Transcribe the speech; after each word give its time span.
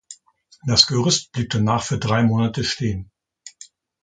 Das 0.65 0.87
Gerüst 0.87 1.31
blieb 1.31 1.51
danach 1.51 1.83
für 1.83 1.99
drei 1.99 2.23
Monate 2.23 2.63
stehen. 2.63 3.11